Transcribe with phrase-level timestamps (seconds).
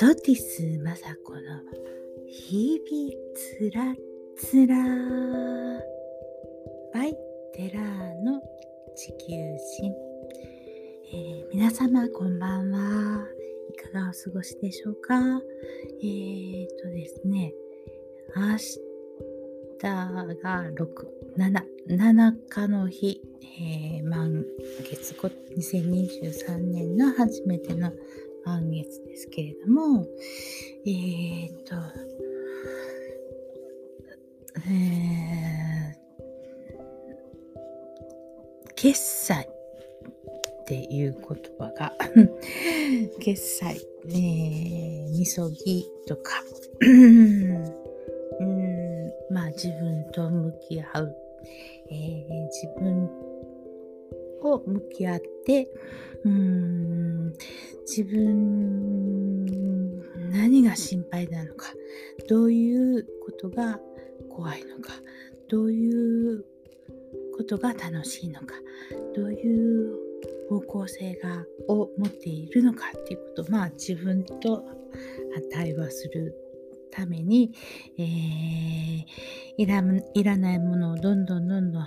[0.00, 1.40] ソティス雅子の
[2.28, 3.96] 日々つら
[4.36, 4.76] つら。
[6.94, 7.12] バイ
[7.52, 7.84] テラー
[8.22, 8.40] の
[8.94, 9.34] 地球
[9.80, 9.92] 人、
[11.12, 13.26] えー、皆様こんばんは。
[13.70, 15.16] いかがお過ごしでしょうか？
[16.00, 17.52] えー、っとですね。
[18.36, 18.78] 明日
[19.82, 20.86] が6、
[21.36, 23.20] 7、7日の日、
[23.60, 24.44] えー、満
[24.88, 27.90] 月後2023年の初めての
[28.48, 30.06] 満月ですけれども、
[30.86, 31.74] えー、っと、
[34.56, 41.22] えー、決済っていう言
[41.58, 41.92] 葉が
[43.20, 43.76] 決済、
[44.06, 46.42] えー、みそぎとか
[46.80, 47.52] うん
[49.28, 51.16] まあ自分と向き合う、
[51.90, 53.10] えー、自分
[54.42, 55.68] を向き合って、
[56.24, 57.32] うん、
[57.86, 59.44] 自分、
[60.30, 61.72] 何が心配なのか、
[62.28, 63.80] どういうことが
[64.28, 64.92] 怖いのか、
[65.48, 66.44] どういう
[67.36, 68.54] ことが楽しいのか、
[69.14, 70.08] どういう
[70.48, 74.64] 方向性がを持っているのかっていうことまあ自分と
[75.52, 76.34] 対話する
[76.90, 77.52] ために、
[77.98, 79.04] えー、
[79.58, 79.82] いら
[80.14, 81.84] いらないものをどんどんどんどん、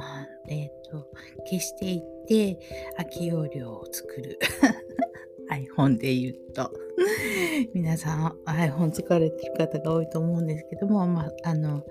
[0.48, 1.08] えーと、
[1.46, 2.60] 消していって
[2.98, 4.40] 空き容量を作る。
[5.52, 6.72] iPhone で言うと。
[7.74, 11.84] 皆さん iPhone 使われてる方が多いと思うんですけども、まあ、あの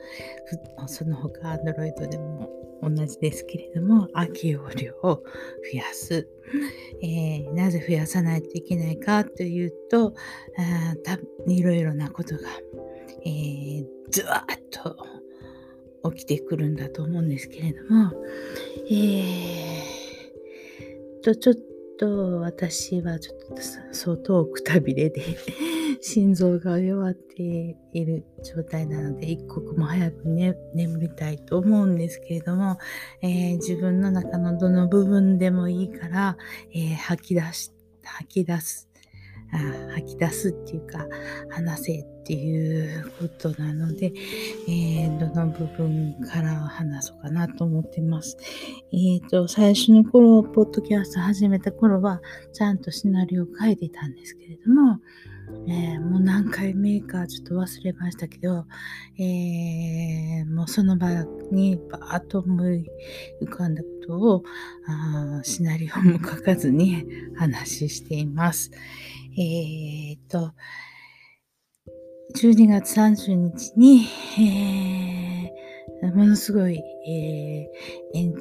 [0.87, 2.48] その他 Android でも
[2.83, 5.22] 同じですけれども空き容量を
[5.72, 6.28] 増やす、
[7.03, 10.15] えー、なぜ増やさないといけないかというと
[10.56, 12.42] あいろいろなことが
[13.25, 14.97] えー、ずわっと
[16.12, 18.12] 起きてくるんだと思うんですけれども、
[18.89, 20.00] えー、
[21.22, 21.54] と、ちょっ
[21.98, 25.22] と私はちょっと相当くたびれで
[26.00, 32.78] 心臓が弱っている状態なので、一刻も早く、ね、眠りたいと思うんですけれども、
[33.22, 36.38] えー、自分の中のどの部分でもいいから、
[36.72, 37.70] えー、吐き出し、
[38.02, 38.90] 吐き出す
[39.94, 41.06] 吐き出すっていうか
[41.50, 44.12] 話せっていうことなので、
[44.69, 48.37] えー、どの部分から話そうかなと思ってます。
[48.93, 52.21] えっ、ー、と、最初の頃、ポッドキャスト始めた頃は、
[52.53, 55.00] ちゃんとシナリオを書いてたんですけれども、
[55.67, 58.67] えー、もう何回目かちょっと忘れましたけど、
[59.19, 61.11] えー、もうその場
[61.50, 62.87] にバーッと思い
[63.43, 64.44] 浮かんだことを
[64.87, 67.05] あシナリオも書かずに
[67.37, 68.71] 話しています。
[69.43, 70.53] えー、と、
[72.37, 74.06] 12月30日に、
[74.39, 76.77] えー、ものすごい、
[77.09, 78.33] えー、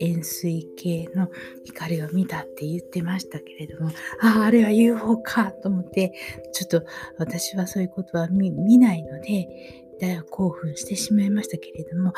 [0.00, 1.28] 円錐形の
[1.64, 3.90] 光を見たって言ってましたけれども、
[4.20, 6.14] ああ、あれは UFO かと思って、
[6.52, 6.84] ちょっと
[7.16, 12.12] 私はそういうことは見ないので、大興奮してしまいましたけれども、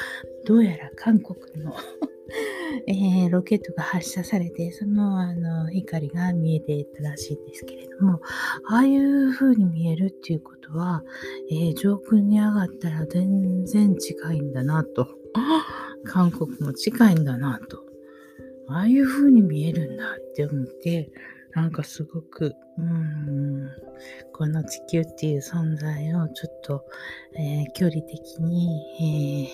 [0.46, 1.74] どうやら韓国の
[2.86, 8.20] えー、ロケットが発射されて、そのあの光が見えていたらしいんですけれども、
[8.66, 11.04] ああいう風に見えるっていうことは、
[11.50, 15.08] えー、上空に上がったら全然近いんだなと。
[16.04, 17.84] 韓国も近いんだなと。
[18.68, 21.10] ああいう風に見えるんだって思って、
[21.54, 23.70] なんかすごく、うん、
[24.32, 26.84] この地球っていう存在をちょっと、
[27.38, 29.50] えー、距離的に、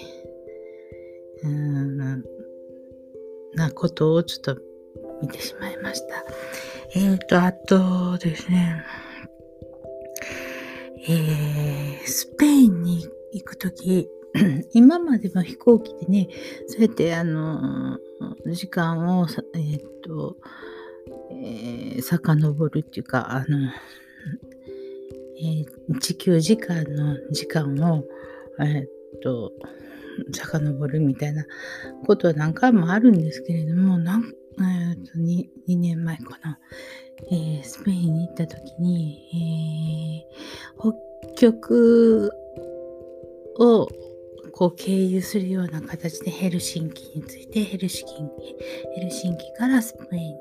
[1.42, 2.25] えー、うん
[3.54, 4.58] なことをちょっと
[5.20, 6.25] 見てしまいました。
[6.94, 8.84] えっ、ー、と、あとですね、
[11.08, 14.08] えー、スペインに行くとき、
[14.72, 16.28] 今までの飛行機でね、
[16.66, 17.98] そうやってあの、
[18.47, 20.37] 時間を、えっ、ー、と、
[21.30, 23.70] えー、遡るっていうか、あの、
[25.41, 28.05] えー、地球時間の時間を、
[28.60, 29.52] えっ、と、
[30.32, 31.46] 遡るみたいな
[32.06, 36.58] ことは何回もあるんですけれども、なんえー、と 2, 2年前かな、
[37.31, 40.93] えー、スペインに行った時に、えー、
[41.31, 42.32] 北極
[43.61, 43.88] を
[44.58, 48.56] こう経由するような形でヘルシンキについてヘルシンキ
[48.96, 50.34] ヘルシンキからスペイン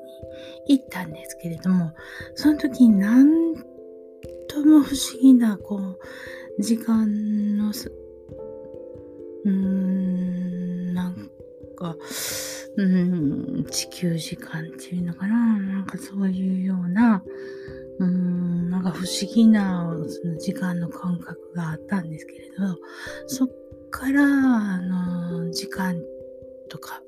[0.66, 1.92] に行ったんですけれども
[2.34, 3.54] その時になん
[4.48, 5.76] とも不思議なこ
[6.58, 11.30] う時間のうーん、なん
[11.76, 11.94] か、
[12.76, 17.22] うん、地球時間っていうのかな、なんかそういうような、
[18.00, 22.76] うん、なんか不思議なその時間の感覚があったんですけれど、
[23.28, 26.00] そっから、あの、時間
[26.68, 27.00] とか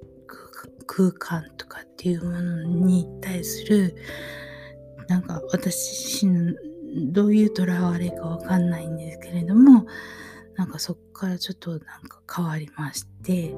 [0.86, 3.94] 空間とかっていうものに対する、
[5.08, 9.86] なんか私自身どういうとらわれかわかんないんですけれども、
[10.56, 13.56] なんかそこからちょっとなんか変わりまして、う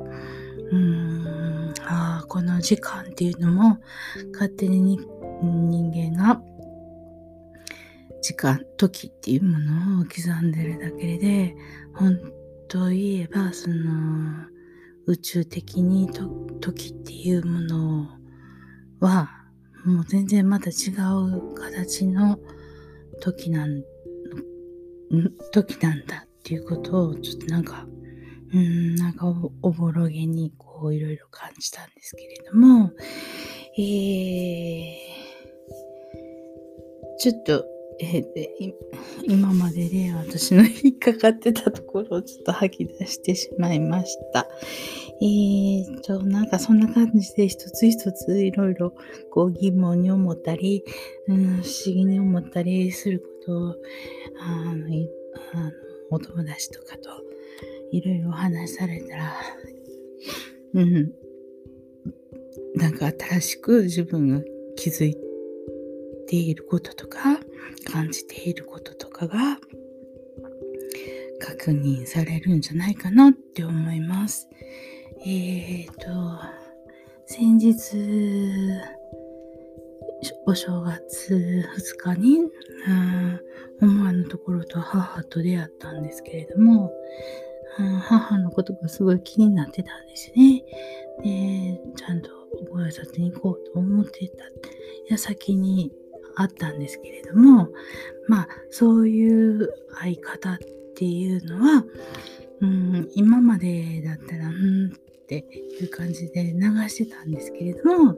[0.72, 3.78] ーん、ああ、この時間っていうのも
[4.32, 4.98] 勝手に
[5.42, 6.40] 人間が
[8.20, 11.56] 時間、時っていうものを刻んでるだけで、
[11.94, 12.20] 本
[12.72, 14.46] 当言えば、その、
[15.04, 16.08] 宇宙的に
[16.58, 18.08] 時っていうもの
[18.98, 19.28] は、
[19.84, 20.94] もう全然また違
[21.28, 22.38] う形の
[23.20, 23.82] 時なん、
[25.52, 27.86] 時なんだっていうことを、ちょっとなんか、
[28.54, 29.26] うん、なんか
[29.60, 32.90] おぼろげにこういろいろ感じたんですけれども、
[33.76, 34.96] えー、
[37.19, 37.66] ちょっと、
[38.00, 38.75] えー、
[39.25, 44.49] 今までで私の引っかかってたところをちょっと吐き出してしまいました。
[45.21, 48.94] えーと、なんかそんな感じで一つ一ついろいろ
[49.31, 50.85] こう疑問に思ったり、
[51.29, 53.77] うん、不思議に思ったりすることを、
[54.41, 54.87] あの、
[55.53, 55.73] あの
[56.11, 57.11] お友達とかと
[57.93, 59.33] いろいろお話しされたら、
[60.75, 61.12] うん、
[62.75, 64.41] なんか新しく自分が
[64.77, 65.17] 気づい
[66.27, 67.39] ていることとか、
[67.85, 69.59] 感じていることとかが
[71.41, 74.49] 確認されるんじゃないかなって思います。
[75.25, 76.03] えっ、ー、と、
[77.26, 77.79] 先日、
[80.47, 81.64] お正月
[82.05, 82.50] 2日に、
[83.81, 86.93] 思わぬところと母と出会ったんですけれども、
[88.03, 90.62] 母のことがすごい気になってたんですね。
[91.23, 92.31] で、ちゃんと
[92.70, 94.44] ご挨拶に行こうと思ってた
[95.08, 95.93] 矢先に
[96.37, 97.69] あったんですけれども、
[98.29, 99.69] まあ、そういう
[100.00, 100.58] 相方っ
[100.96, 101.84] ていうのは、
[102.61, 104.93] うん、今までだったら、うん
[105.32, 105.46] って
[105.81, 108.17] いう感じで流してたんですけれども、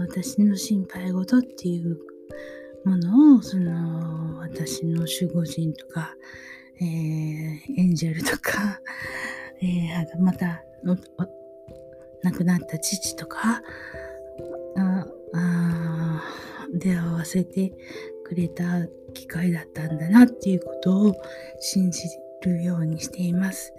[0.00, 1.98] 私の心配事っていう
[2.84, 6.14] ものを、その、私の守護神とか、
[6.80, 6.86] えー、
[7.76, 8.80] エンジェルとか、
[9.62, 10.64] えー、また、
[12.22, 13.62] 亡くなった父とか、
[14.76, 16.22] ああ
[16.72, 17.72] 出会わせて
[18.24, 21.14] くれた機会だったんだなっていうことを
[21.60, 22.08] 信じ
[22.42, 23.72] るようにしています。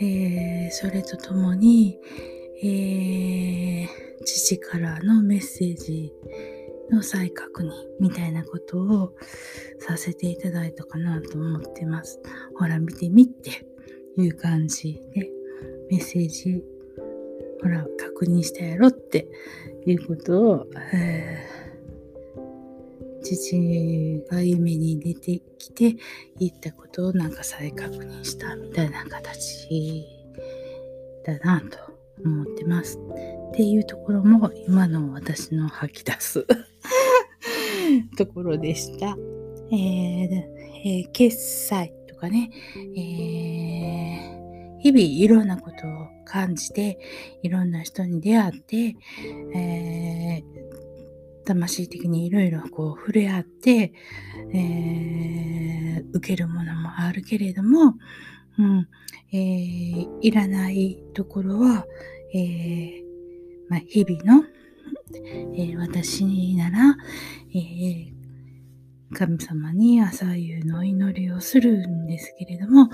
[0.00, 1.98] えー、それとともに、
[2.62, 3.88] えー、
[4.24, 6.12] 父からのメッセージ
[6.90, 7.70] の再確認
[8.00, 9.14] みたいなことを
[9.78, 12.20] させていただいたかなと思ってます。
[12.56, 13.66] ほら見てみって
[14.16, 15.30] いう感じで
[15.90, 16.64] メッセージ
[17.62, 19.28] ほら確認したやろって
[19.84, 21.67] いうことを、えー、
[23.22, 25.96] 父が夢に出てきて
[26.38, 30.06] 言ったことをなんか再確認したみたいな形
[31.24, 31.78] だなと
[32.24, 32.98] 思ってます。
[32.98, 36.46] っていうところも今の私の吐き出す
[38.16, 39.16] ところでした。
[39.70, 42.50] えーえー、決済とかね、
[42.96, 46.98] えー、日々いろんなことを感じて、
[47.42, 48.96] いろんな人に出会って、
[49.54, 50.57] えー、
[51.54, 53.92] 魂的にいろいろこう触れ合って、
[54.52, 57.94] えー、受けるものもあるけれども、
[58.58, 58.88] うん
[59.32, 61.86] えー、いらないところは、
[62.34, 63.08] えー
[63.68, 64.44] まあ、日々の、
[65.54, 66.24] えー、私
[66.56, 66.96] なら、
[67.54, 68.12] えー、
[69.14, 72.88] 神様に朝夕の祈りをするんですけれども、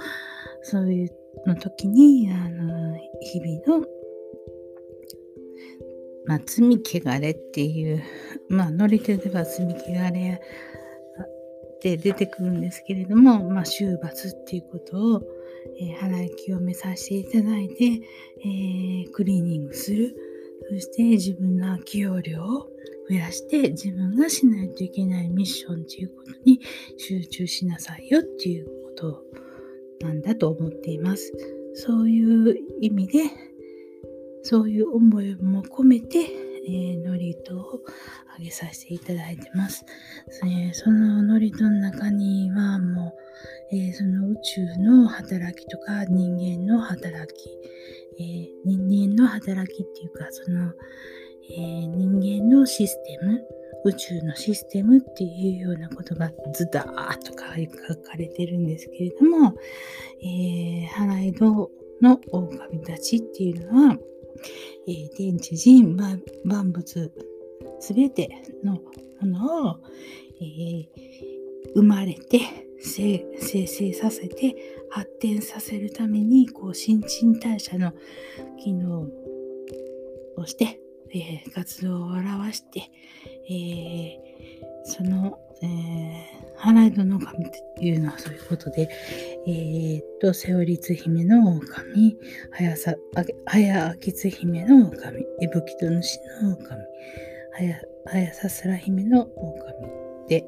[0.62, 1.10] そういう
[1.46, 3.86] の時に、あの、日々の、
[6.26, 8.02] まあ、罪汚れっていう、
[8.48, 15.22] まあ、乗り手では罪汚れって出てくるんですけれども、まあ、終罰っていうことを、
[15.78, 20.16] えー、払い清めさせていただいて、えー、クリーニングする。
[20.70, 22.68] そして自分の起用量を
[23.08, 26.58] 増やして自分がしないといけないミッションっていうことに
[26.96, 29.22] 集中しなさいよっていうこと
[30.00, 31.32] なんだと思っています。
[31.74, 33.24] そういう意味で、
[34.44, 36.20] そういう思いも込めて、
[36.66, 37.80] えー、ノリトを
[38.36, 39.84] あげさせていただいてます。
[40.44, 43.14] えー、そのノリトの中にはも
[43.72, 47.50] う、えー、その宇宙の働きとか人間の働き、
[48.20, 50.72] え、人間の働きっていうか、その、
[51.50, 53.42] え、人間のシステム、
[53.86, 59.54] 宇宙のシステムっていうようなことがズダーとか書かれてるんですけれども、
[60.22, 61.70] えー、払い戸
[62.00, 63.98] の狼たちっていうのは、
[64.86, 67.12] えー、天地人万物
[67.80, 68.30] すべて
[68.62, 68.80] のも
[69.22, 69.80] のを、
[70.40, 70.88] えー、
[71.74, 72.40] 生まれて
[72.80, 74.56] 生成させて
[74.90, 77.92] 発展させるためにこう新陳代謝の
[78.62, 79.08] 機能
[80.36, 82.90] をして、えー、活動を表して、
[83.48, 86.33] えー、そのえー、
[86.64, 88.88] 花江戸の神っていうのはそういうことで、
[89.46, 92.16] えー、っと、瀬尾律姫の神、
[92.52, 92.94] 早さ、
[93.44, 96.82] 早明津姫の神、伊吹と主の神、
[97.52, 99.60] 早、早さすら姫の狼
[100.24, 100.46] って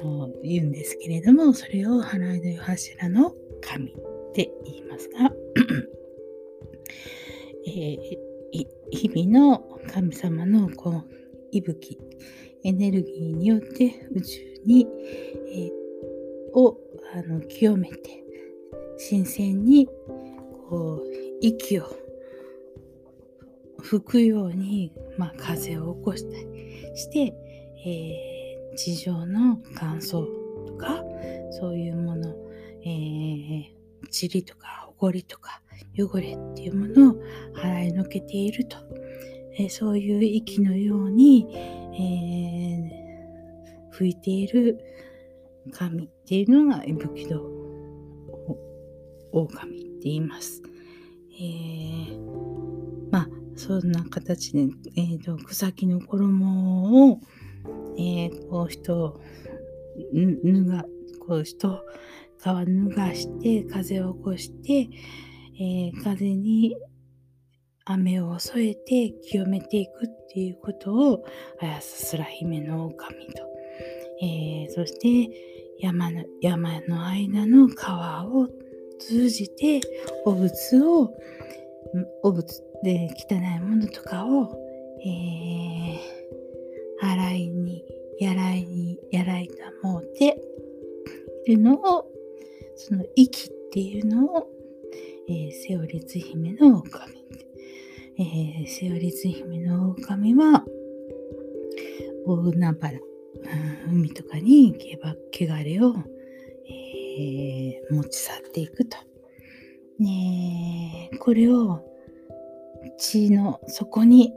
[0.00, 3.94] あの言うんですけれども、それを花江戸柱の神っ
[4.32, 5.30] て言いますが、
[7.66, 11.04] えー、日々の神様のこう
[11.52, 11.98] 息吹
[12.64, 14.86] エネルギーによって宇宙に、
[15.48, 16.78] えー、を
[17.14, 18.24] あの清めて
[18.98, 19.86] 新鮮に
[20.68, 21.06] こう
[21.40, 21.96] 息を
[23.80, 27.34] 吹くように、まあ、風を起こしたりして、
[27.86, 30.26] えー、地上の乾燥
[30.66, 31.04] とか
[31.52, 32.34] そういうもの、
[32.82, 33.64] えー、
[34.10, 35.62] 塵とか埃とか
[35.98, 37.14] 汚れっていうものを
[37.54, 38.76] 払いのけていると、
[39.58, 41.46] えー、そういう息のように、
[41.94, 43.05] えー、
[43.96, 44.78] 吹いている
[45.72, 47.40] 神っていうのが伊吹戸
[49.32, 50.62] 狼って言います。
[51.38, 57.20] えー、まあそんな形で、えーと、草木の衣を、
[57.98, 59.20] えー、こう人
[60.12, 60.84] 脱が
[61.26, 61.82] こう人
[62.38, 64.88] 皮脱がして風を起こして、
[65.58, 66.76] えー、風に
[67.86, 71.24] 雨を添えて清めていくっていうことを
[71.60, 73.55] 綾さすら姫の神と、
[74.22, 75.30] えー、そして
[75.78, 78.48] 山の山の間の川を
[78.98, 79.80] 通じて
[80.24, 81.12] お仏を
[82.22, 84.56] お仏で汚いものとかを、
[85.04, 87.84] えー、洗いに
[88.20, 90.40] やらいにやらいたもうて
[91.46, 92.10] いるのを
[92.76, 94.56] その息っていうのを
[95.28, 97.24] えー、セオリツ姫の狼。
[98.18, 100.64] えー、セオリツ姫の狼は、
[102.26, 103.00] 大海原、
[103.88, 104.76] 海とかに
[105.32, 105.94] 汚れを、
[106.68, 108.96] えー、持ち去っていくと。
[109.98, 111.80] ね、これを
[112.98, 114.32] 血の底に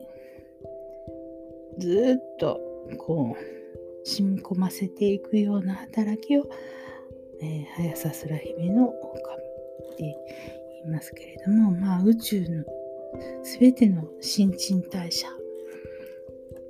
[1.77, 2.59] ずっと
[2.97, 6.49] こう染み込ませていくような働きを、
[7.41, 8.93] えー、早さすら姫の狼
[9.93, 10.17] って
[10.83, 12.63] 言いますけれども、まあ、宇宙の
[13.43, 15.27] 全ての新陳代謝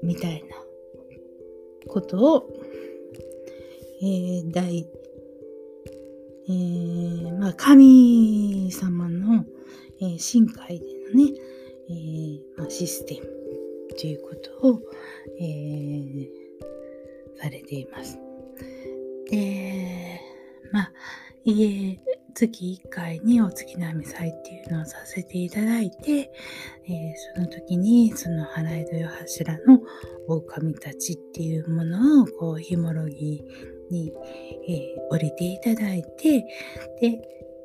[0.01, 0.68] みたいな
[1.87, 2.49] ことを、
[4.01, 4.87] えー、大、
[6.47, 9.45] えー、まあ、神様の、
[10.01, 11.33] えー、深海でのね、
[11.89, 13.27] えーまあ、システム
[13.99, 14.81] ということを、
[15.39, 16.27] えー、
[17.41, 18.17] されています。
[19.29, 20.21] で、
[20.71, 20.93] まあ、
[21.43, 21.99] 家
[22.47, 26.31] 月1回にお月並み祭っていうのをさせていただいて、
[26.85, 29.81] えー、その時にその払い戸よ柱の
[30.27, 33.43] 狼たちっていうものをこうひもろぎ
[33.91, 34.13] に、
[34.69, 36.45] えー、降りていただいて
[37.01, 37.19] で、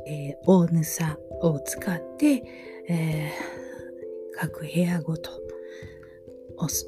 [0.09, 2.43] えー、大ぬさを使って、
[2.89, 5.31] えー、各部屋ごと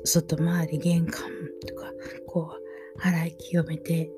[0.05, 1.23] 外回り玄関
[1.69, 1.93] とか
[2.27, 2.51] こ
[2.97, 4.11] う払い清めて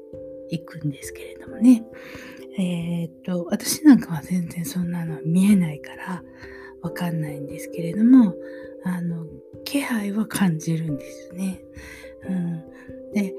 [0.48, 1.84] いくんですけれどもね。
[2.58, 6.22] えー、っと、私なんかは全然そんなの見えないから
[6.82, 8.34] わかんないんですけれども、
[8.84, 9.26] あの、
[9.64, 11.60] 気配は感じるんですね。
[12.28, 12.64] うん。
[13.14, 13.32] で、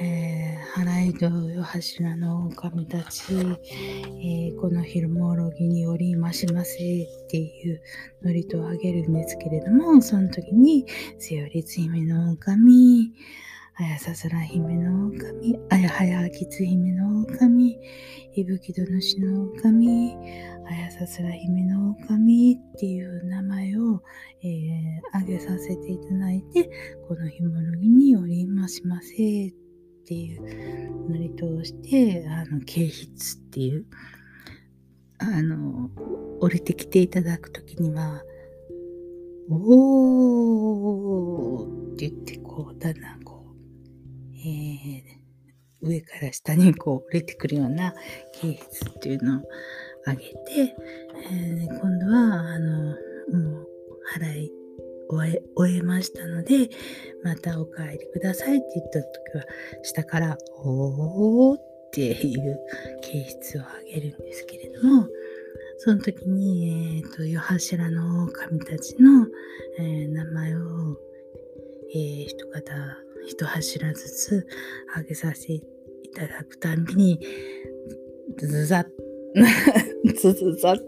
[0.00, 7.80] えー、払い戸よ柱の狼たち、えー、この昼もろぎによりましませっていう
[8.22, 10.84] 祝詞をあげるんですけれども、その時に、
[11.18, 13.12] せよりつ姫の狼、
[13.76, 17.76] あやさすら姫の狼、あやはやきつ姫の狼、
[18.36, 20.16] いぶきどのしの狼、
[20.70, 22.54] あやさすら姫の狼。
[22.54, 24.00] っていう名前を、
[24.44, 26.70] えー、挙げさせていただいて、
[27.08, 29.48] このひものぎによりましませ。
[29.48, 29.52] っ
[30.06, 33.08] ていうのり通して、あの、啓筆っ
[33.50, 33.86] ていう、
[35.18, 35.90] あの、
[36.40, 38.22] 降りてきていただくときには、
[39.50, 43.23] おーって言って、こう、だんだん
[44.44, 47.94] えー、上から下にこう降りてくるような
[48.32, 49.42] 形質っていうのを
[50.06, 50.76] 上げて、
[51.30, 53.68] えー、今度はあのもう
[54.18, 54.52] 払い
[55.08, 56.68] 終え終えましたので
[57.22, 59.44] またお帰りくださいって言った時は
[59.82, 61.60] 下から「おー」っ
[61.92, 62.58] ていう
[63.00, 65.08] 形質を上げるんですけれども
[65.78, 69.26] その時に、えーと、と夜柱の神たちの、
[69.78, 70.96] えー、名前を、
[71.94, 74.46] えー、一方一柱ずつ
[74.96, 75.60] 上げさせてい
[76.14, 77.20] ただくたびに、
[78.36, 78.86] ズズザッ、
[80.14, 80.80] ズズザッ、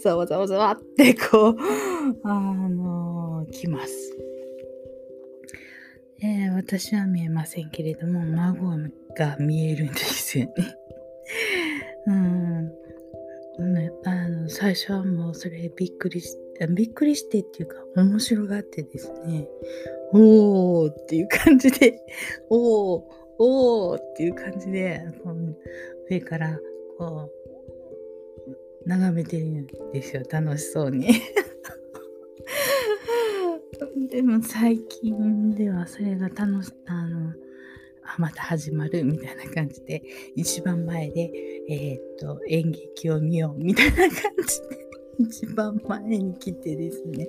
[0.00, 1.56] ざわざわざわってこう、
[2.24, 4.16] あのー、来ます。
[6.22, 8.76] えー、私は見えませんけれども、孫
[9.16, 10.52] が見えるんですよね。
[12.06, 12.72] うん。
[13.58, 19.46] ね、あの最初はもうそれびっくりしてびっくりしてっていうか面白がってですね
[20.12, 22.00] おーっていう感じで
[22.50, 23.02] おー
[23.38, 25.00] おーっていう感じで
[26.10, 26.60] 上から
[26.98, 27.30] こ
[28.84, 31.08] う眺めてるんですよ楽しそうに。
[34.10, 37.32] でも最近ではそれが楽しあの
[38.04, 40.02] あまた始まるみたいな感じで
[40.36, 41.32] 一番前で、
[41.68, 44.26] えー、っと演劇を見ようみたいな感じで
[45.18, 47.26] 一番前に来てですね。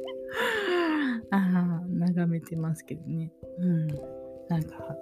[1.33, 3.31] あ あ眺めてますけどね。
[3.57, 3.87] うん。
[4.47, 4.95] なんか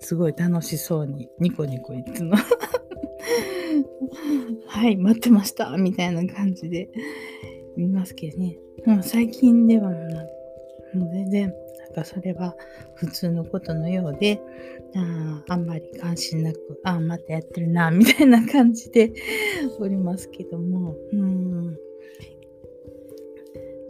[0.00, 2.34] すごい楽しそうにニコニコいつも。
[4.66, 6.88] はい待ってましたみたいな感じで
[7.76, 8.58] 見ますけどね。
[8.84, 9.90] もう最近では
[10.94, 12.56] もう全然なんかそれは
[12.94, 14.40] 普通のことのようで
[14.94, 19.12] ああんまり関心なくああまたやってるなみたいな感じで
[19.78, 20.96] おりますけども。
[21.12, 21.78] うん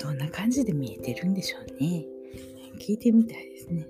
[0.06, 2.04] どんな感じで見えてるんでしょうね。
[2.78, 3.88] 聞いてみたいですね、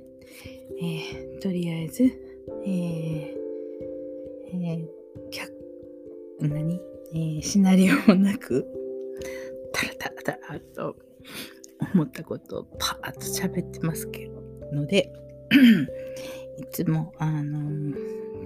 [0.80, 2.04] えー、とりあえず
[2.64, 3.34] えー、
[4.52, 6.80] えー、何、
[7.12, 8.64] えー、シナリオもなく
[9.72, 10.96] タラタラタラと
[11.92, 14.36] 思ったことをパーッと喋ってますけど。
[14.72, 15.12] ので
[16.58, 17.94] いつもあの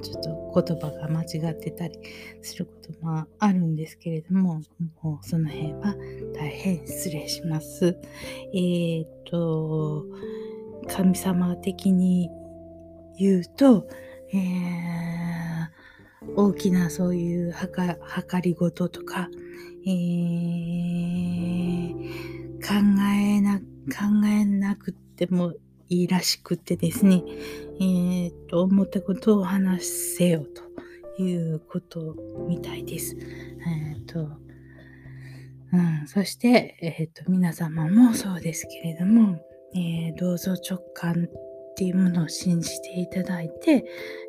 [0.01, 1.99] ちょっと言葉が間違ってたり
[2.43, 4.61] することもあるんですけれども
[5.03, 5.95] もうその辺は
[6.35, 7.97] 大変失礼します。
[8.55, 10.05] えっ、と
[10.89, 12.31] 神様的に
[13.19, 13.87] 言うと、
[14.33, 17.97] えー、大きなそういうはか
[18.29, 19.29] 計りごととか、
[19.87, 20.81] えー
[22.61, 22.75] 考
[23.17, 23.65] えな、考
[24.27, 25.55] えなくても
[25.91, 27.23] いいらしくてですね、
[27.81, 30.47] えー、と、思ったことを話せよ
[31.17, 32.15] ということ
[32.49, 33.17] みたいです。
[33.17, 34.21] えー、と、
[35.73, 39.39] うん、そして、えー、と、皆様もそうですけれども、
[39.75, 43.85] えー、どうぞ直感っていうものを信じていただいて、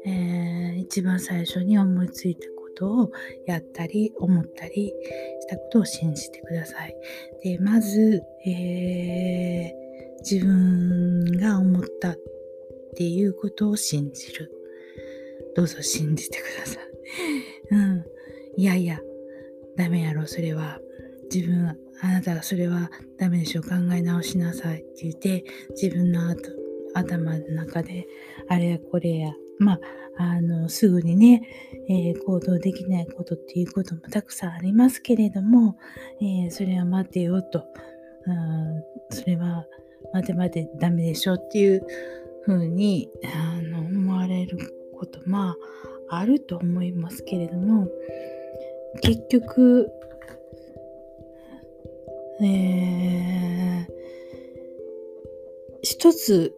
[0.05, 3.11] えー、一番最初に思いついたことを
[3.45, 4.93] やったり思ったり
[5.39, 6.95] したことを信じてください。
[7.43, 9.80] で、まず、えー、
[10.23, 12.17] 自分が思ったっ
[12.95, 14.51] ていうことを信じる。
[15.55, 16.83] どうぞ信じてください。
[17.71, 18.05] うん。
[18.55, 18.99] いやいや、
[19.75, 20.79] ダメやろ、それは。
[21.33, 25.45] 自分、あなたがそれはダメでしょ、考え直しなさいって言って、
[25.81, 26.35] 自分の
[26.93, 28.07] 頭の中で、
[28.47, 29.79] あれやこれや、まあ、
[30.17, 31.47] あの、すぐにね、
[31.87, 35.77] えー、行動できないことっていうこともたくさんありますけれども、
[36.21, 37.63] えー、それは待てよと、
[38.25, 39.65] うん、それは
[40.13, 41.85] 待て待てダメでしょっていう
[42.43, 44.57] ふうにあの思われる
[44.97, 45.55] ことま
[46.09, 47.87] ああると思いますけれども
[49.01, 49.89] 結局
[52.43, 53.85] えー、
[55.83, 56.55] 一つ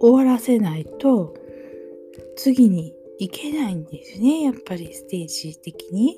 [0.00, 1.34] 終わらせないと
[2.36, 4.44] 次にいけないんですね。
[4.44, 6.16] やっぱりステージ的に。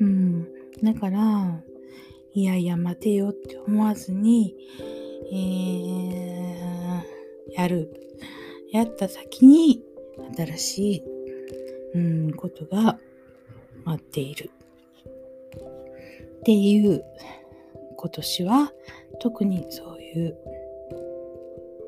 [0.00, 0.48] うん。
[0.82, 1.62] だから、
[2.34, 4.56] いやいや待てよって思わずに、
[5.32, 7.90] えー、やる。
[8.70, 9.82] やった先に
[10.36, 11.02] 新しい、
[11.94, 12.98] うん、ことが
[13.84, 14.50] 待っている。
[16.40, 17.04] っていう
[17.96, 18.72] 今年は
[19.20, 20.36] 特にそういう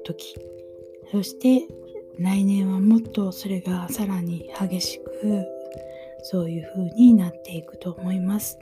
[0.05, 0.37] 時
[1.11, 1.67] そして
[2.19, 5.45] 来年はもっとそれがさらに激しく
[6.27, 8.59] そういう風になっていくと思います。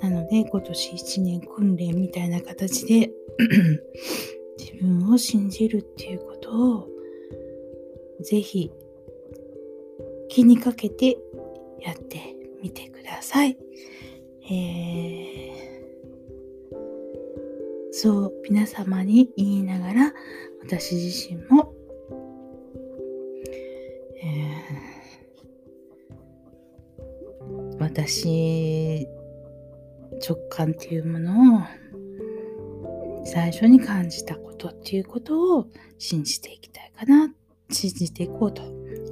[0.00, 3.12] なので今年1年訓練みたいな形で
[4.58, 6.88] 自分を信じるっていうことを
[8.20, 8.72] ぜひ
[10.28, 11.16] 気にかけて
[11.80, 13.56] やってみてください。
[14.50, 16.82] えー、
[17.92, 20.14] そう皆様に言いながら
[20.60, 21.75] 私自身も
[27.96, 29.08] 私
[30.22, 31.62] 直感っていうものを
[33.24, 37.32] 最初に感じたことっていうことを信じていきたいかな
[37.70, 38.60] 信じていこうと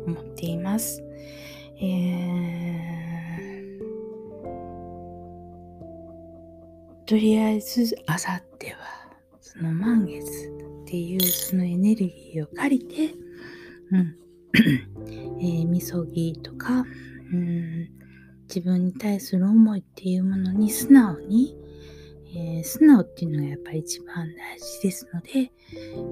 [0.07, 1.03] 思っています。
[1.81, 3.85] えー、
[7.07, 8.77] とりあえずあさっては
[9.40, 10.23] その満月
[10.83, 13.14] っていうそのエネルギーを借りて、
[13.92, 14.16] うん
[15.40, 16.85] えー、みそぎとか、
[17.33, 17.93] うん
[18.48, 21.57] 自分に対する思いっていうものに素直に、
[22.37, 25.52] えー、素直っていうのがやっぱり一番大事ですので、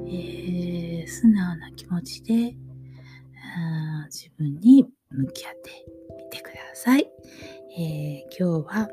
[0.08, 2.56] えー、素直な気持ちで
[4.06, 5.70] 自分に向き合って
[6.16, 7.06] みてください。
[7.76, 8.88] えー、今日は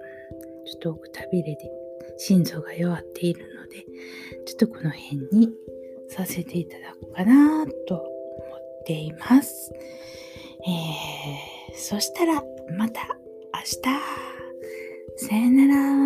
[0.66, 1.72] ちょっとくたびれで
[2.18, 3.86] 心臓が弱っているので、
[4.46, 5.50] ちょっとこの辺に
[6.10, 9.72] させていただこうかなと思っています。
[10.68, 12.44] えー、そしたら
[12.78, 13.02] また
[13.62, 13.76] 日。
[15.18, 16.00] さよなら。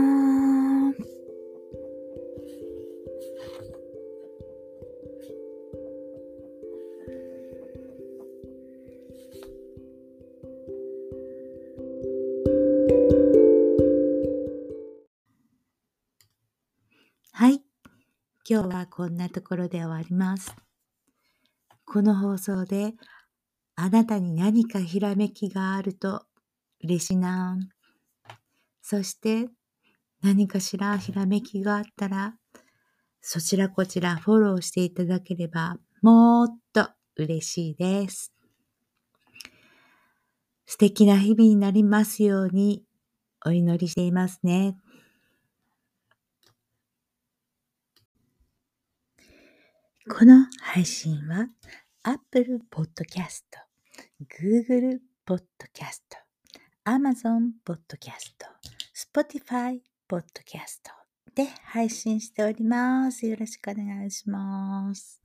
[17.35, 17.61] はい。
[18.49, 20.55] 今日はこんなところで終わります。
[21.85, 22.93] この放送で
[23.75, 26.25] あなたに何かひらめきがあると
[26.83, 27.57] 嬉しいな。
[28.81, 29.49] そして
[30.21, 32.35] 何かしらひらめきがあったら、
[33.21, 38.33] そちらこちらフォローしていただければもっと嬉しいです。
[40.65, 42.83] 素敵な日々になりますように
[43.45, 44.75] お祈りしていますね。
[50.09, 51.47] この配信は
[52.03, 53.43] Apple Podcast、
[54.21, 56.01] Google Podcast、
[56.85, 58.45] Amazon Podcast、
[58.93, 60.91] Spotify Podcast
[61.33, 63.25] で配信しております。
[63.25, 65.21] よろしくお願いします。